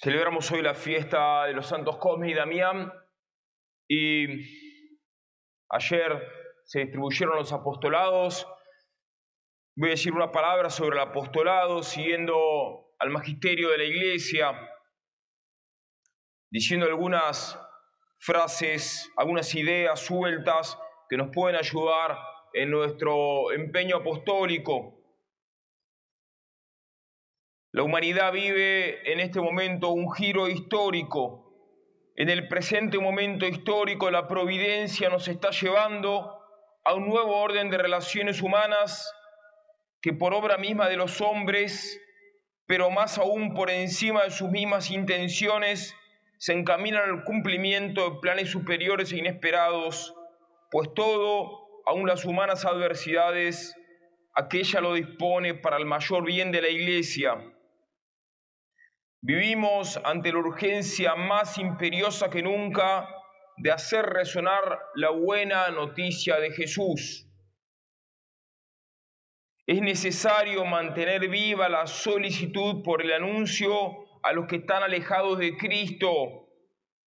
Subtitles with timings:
[0.00, 2.92] Celebramos hoy la fiesta de los santos Cosme y Damián
[3.88, 4.26] y
[5.70, 6.22] ayer
[6.62, 8.46] se distribuyeron los apostolados.
[9.74, 14.70] Voy a decir una palabra sobre el apostolado siguiendo al magisterio de la iglesia,
[16.48, 17.58] diciendo algunas
[18.18, 20.78] frases, algunas ideas sueltas
[21.10, 22.16] que nos pueden ayudar
[22.52, 24.97] en nuestro empeño apostólico.
[27.70, 31.52] La humanidad vive en este momento un giro histórico.
[32.16, 36.40] En el presente momento histórico la providencia nos está llevando
[36.82, 39.12] a un nuevo orden de relaciones humanas
[40.00, 42.00] que por obra misma de los hombres,
[42.64, 45.94] pero más aún por encima de sus mismas intenciones,
[46.38, 50.14] se encaminan al cumplimiento de planes superiores e inesperados,
[50.70, 53.76] pues todo, aun las humanas adversidades,
[54.34, 57.36] aquella lo dispone para el mayor bien de la Iglesia
[59.20, 63.08] Vivimos ante la urgencia más imperiosa que nunca
[63.56, 67.26] de hacer resonar la buena noticia de Jesús.
[69.66, 75.56] Es necesario mantener viva la solicitud por el anuncio a los que están alejados de
[75.56, 76.48] Cristo,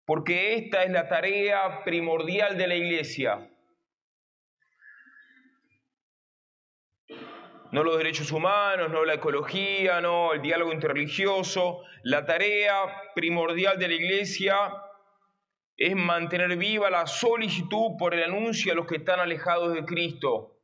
[0.05, 3.50] porque esta es la tarea primordial de la iglesia.
[7.73, 11.83] No los derechos humanos, no la ecología, no el diálogo interreligioso.
[12.03, 14.57] La tarea primordial de la Iglesia
[15.77, 20.59] es mantener viva la solicitud por el anuncio a los que están alejados de Cristo.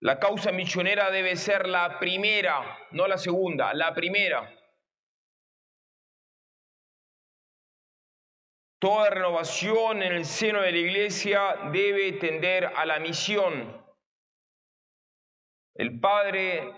[0.00, 4.54] La causa misionera debe ser la primera, no la segunda, la primera.
[8.80, 13.87] Toda renovación en el seno de la Iglesia debe tender a la misión
[15.78, 16.72] el Padre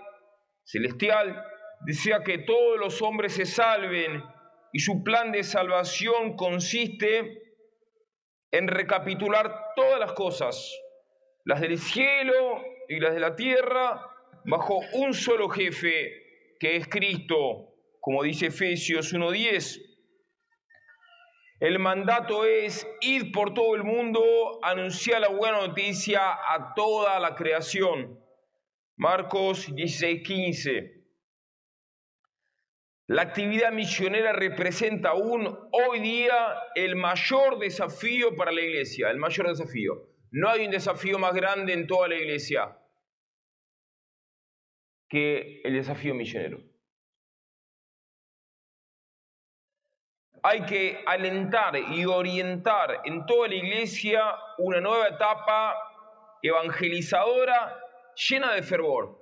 [0.62, 1.42] Celestial
[1.80, 4.22] desea que todos los hombres se salven
[4.72, 7.42] y su plan de salvación consiste
[8.52, 10.78] en recapitular todas las cosas,
[11.44, 14.06] las del cielo y las de la tierra,
[14.44, 19.80] bajo un solo jefe, que es Cristo, como dice Efesios 1.10.
[21.60, 24.22] El mandato es ir por todo el mundo,
[24.62, 28.18] anunciar la buena noticia a toda la creación.
[29.00, 30.92] Marcos 16:15.
[33.06, 36.34] La actividad misionera representa aún hoy día
[36.74, 40.06] el mayor desafío para la iglesia, el mayor desafío.
[40.32, 42.76] No hay un desafío más grande en toda la iglesia
[45.08, 46.60] que el desafío misionero.
[50.42, 54.22] Hay que alentar y orientar en toda la iglesia
[54.58, 55.74] una nueva etapa
[56.42, 57.86] evangelizadora
[58.28, 59.18] llena de fervor.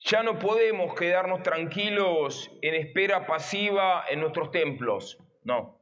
[0.00, 5.78] Ya no podemos quedarnos tranquilos en espera pasiva en nuestros templos, no.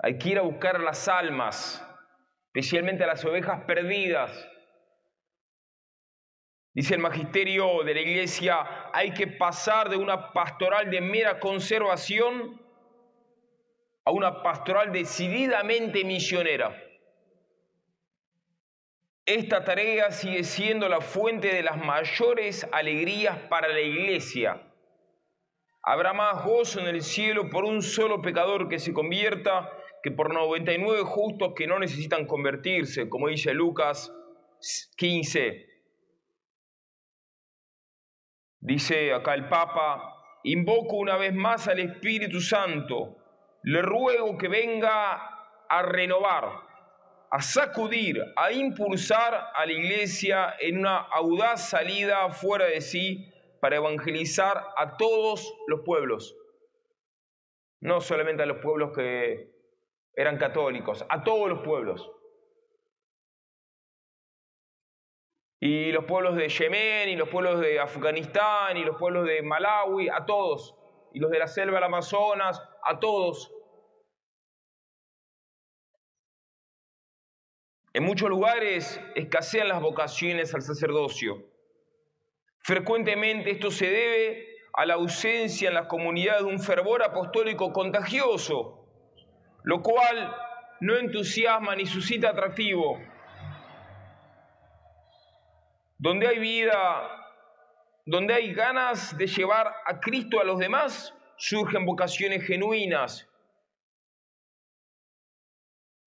[0.00, 1.84] Hay que ir a buscar las almas,
[2.46, 4.48] especialmente a las ovejas perdidas.
[6.74, 12.67] Dice el magisterio de la iglesia, hay que pasar de una pastoral de mera conservación
[14.08, 16.74] a una pastoral decididamente misionera.
[19.26, 24.62] Esta tarea sigue siendo la fuente de las mayores alegrías para la iglesia.
[25.82, 29.70] Habrá más gozo en el cielo por un solo pecador que se convierta
[30.02, 34.10] que por 99 justos que no necesitan convertirse, como dice Lucas
[34.96, 35.66] 15.
[38.60, 40.14] Dice acá el Papa,
[40.44, 43.18] invoco una vez más al Espíritu Santo
[43.62, 45.38] le ruego que venga
[45.68, 46.48] a renovar,
[47.30, 53.76] a sacudir, a impulsar a la iglesia en una audaz salida fuera de sí para
[53.76, 56.36] evangelizar a todos los pueblos.
[57.80, 59.52] No solamente a los pueblos que
[60.14, 62.10] eran católicos, a todos los pueblos.
[65.60, 70.08] Y los pueblos de Yemen, y los pueblos de Afganistán, y los pueblos de Malawi,
[70.08, 70.77] a todos.
[71.12, 73.52] Y los de la selva del Amazonas, a todos.
[77.92, 81.42] En muchos lugares escasean las vocaciones al sacerdocio.
[82.60, 88.86] Frecuentemente esto se debe a la ausencia en la comunidad de un fervor apostólico contagioso,
[89.64, 90.36] lo cual
[90.80, 93.00] no entusiasma ni suscita atractivo.
[95.98, 97.27] Donde hay vida,
[98.08, 103.28] donde hay ganas de llevar a Cristo a los demás, surgen vocaciones genuinas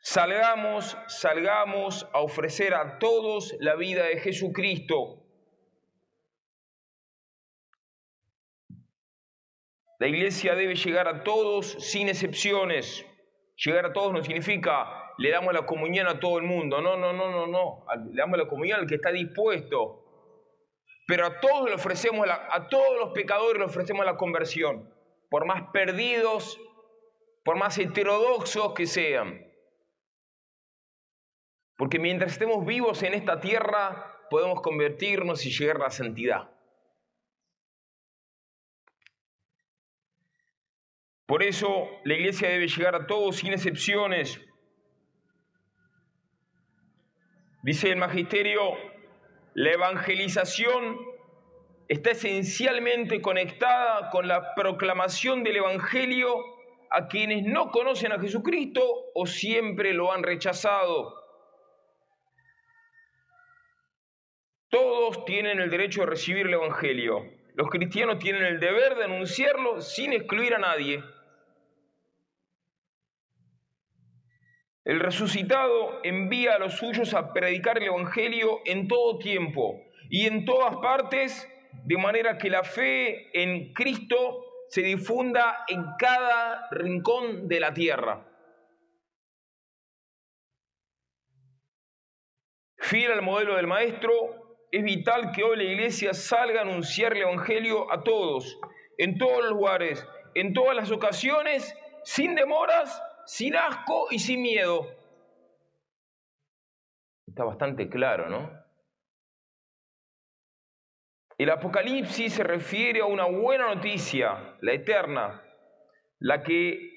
[0.04, 5.24] Salgamos, salgamos a ofrecer a todos la vida de Jesucristo.
[10.00, 13.06] La iglesia debe llegar a todos sin excepciones.
[13.56, 16.82] Llegar a todos no significa le damos la comunión a todo el mundo.
[16.82, 17.86] No, no, no, no, no.
[18.12, 20.11] Le damos la comunión al que está dispuesto.
[21.12, 24.90] Pero a todos le ofrecemos, a todos los pecadores le ofrecemos la conversión.
[25.30, 26.58] Por más perdidos,
[27.44, 29.46] por más heterodoxos que sean.
[31.76, 36.50] Porque mientras estemos vivos en esta tierra, podemos convertirnos y llegar a la santidad.
[41.26, 44.40] Por eso la iglesia debe llegar a todos sin excepciones.
[47.64, 48.91] Dice el magisterio,
[49.54, 50.98] la evangelización
[51.88, 56.34] está esencialmente conectada con la proclamación del Evangelio
[56.90, 58.82] a quienes no conocen a Jesucristo
[59.14, 61.16] o siempre lo han rechazado.
[64.70, 67.26] Todos tienen el derecho de recibir el Evangelio.
[67.56, 71.04] Los cristianos tienen el deber de anunciarlo sin excluir a nadie.
[74.92, 80.44] El resucitado envía a los suyos a predicar el Evangelio en todo tiempo y en
[80.44, 81.50] todas partes,
[81.86, 88.28] de manera que la fe en Cristo se difunda en cada rincón de la tierra.
[92.78, 97.22] Fiel al modelo del Maestro, es vital que hoy la iglesia salga a anunciar el
[97.22, 98.60] Evangelio a todos,
[98.98, 100.06] en todos los lugares,
[100.36, 104.88] en todas las ocasiones, sin demoras, sin asco y sin miedo.
[107.28, 108.62] Está bastante claro, ¿no?
[111.38, 115.42] El Apocalipsis se refiere a una buena noticia, la eterna,
[116.20, 116.92] la que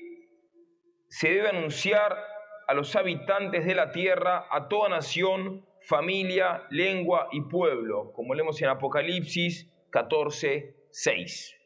[1.08, 2.14] se debe anunciar
[2.66, 8.60] a los habitantes de la tierra, a toda nación, familia, lengua y pueblo, como leemos
[8.60, 11.63] en Apocalipsis 14, 6.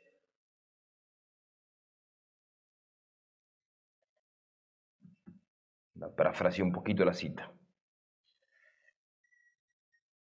[6.17, 7.53] Parafraseé un poquito la cita.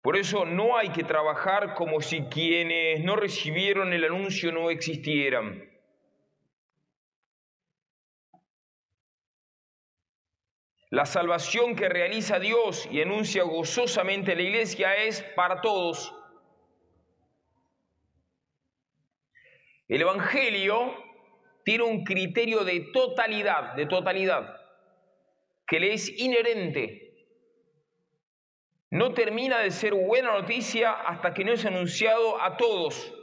[0.01, 5.67] Por eso no hay que trabajar como si quienes no recibieron el anuncio no existieran.
[10.91, 16.13] La salvación que realiza Dios y enuncia gozosamente la iglesia es para todos.
[19.87, 20.93] El Evangelio
[21.63, 24.64] tiene un criterio de totalidad, de totalidad,
[25.67, 27.13] que le es inherente.
[28.91, 33.13] No termina de ser buena noticia hasta que no es anunciado a todos,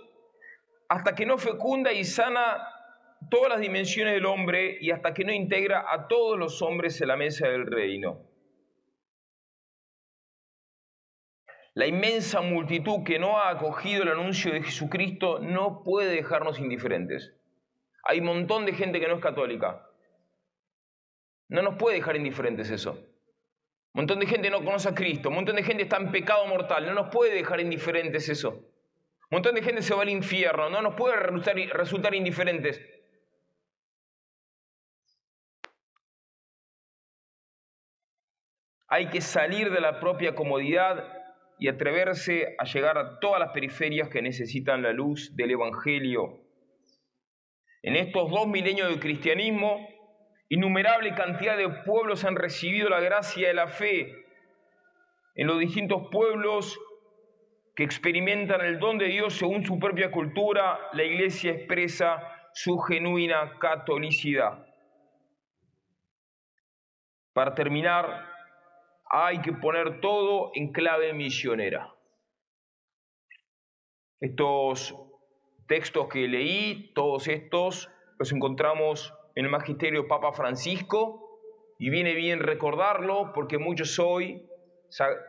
[0.89, 2.69] hasta que no fecunda y sana
[3.31, 7.09] todas las dimensiones del hombre y hasta que no integra a todos los hombres en
[7.09, 8.21] la mesa del reino.
[11.75, 17.35] La inmensa multitud que no ha acogido el anuncio de Jesucristo no puede dejarnos indiferentes.
[18.05, 19.89] Hay un montón de gente que no es católica.
[21.53, 22.93] No nos puede dejar indiferentes eso.
[22.93, 26.47] Un montón de gente no conoce a Cristo, un montón de gente está en pecado
[26.47, 28.53] mortal, no nos puede dejar indiferentes eso.
[28.53, 32.81] Un montón de gente se va al infierno, no nos puede resultar, indiferentes.
[38.89, 41.07] Hay que salir de la propia comodidad
[41.59, 46.41] y atreverse a llegar a todas las periferias que necesitan la luz del Evangelio.
[47.83, 49.92] En estos dos milenios del cristianismo,
[50.53, 54.27] innumerable cantidad de pueblos han recibido la gracia de la fe.
[55.35, 56.79] En los distintos pueblos
[57.75, 63.59] que experimentan el don de Dios según su propia cultura, la iglesia expresa su genuina
[63.59, 64.67] catolicidad.
[67.33, 68.29] Para terminar,
[69.09, 71.95] hay que poner todo en clave misionera.
[74.21, 74.95] Estos
[75.67, 81.41] textos que leí, todos estos, los encontramos en el Magisterio Papa Francisco
[81.79, 84.47] y viene bien recordarlo porque muchos hoy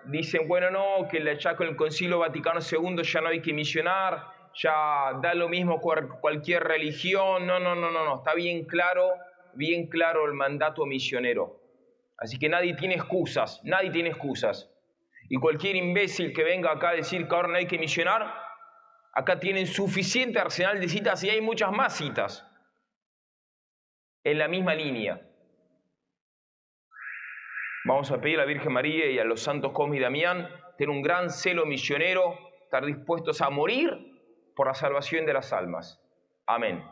[0.05, 4.23] dicen, bueno, no, que ya con el Concilio Vaticano II ya no hay que misionar,
[4.53, 9.09] ya da lo mismo cualquier religión, no, no, no, no, no, está bien claro,
[9.53, 11.59] bien claro el mandato misionero.
[12.17, 14.69] Así que nadie tiene excusas, nadie tiene excusas.
[15.29, 18.31] Y cualquier imbécil que venga acá a decir que ahora no hay que misionar,
[19.13, 22.45] acá tienen suficiente arsenal de citas y hay muchas más citas
[24.23, 25.21] en la misma línea.
[27.85, 30.89] Vamos a pedir a la Virgen María y a los santos Cosme y Damián tener
[30.89, 33.89] un gran celo misionero, estar dispuestos a morir
[34.55, 36.01] por la salvación de las almas.
[36.45, 36.83] Amén.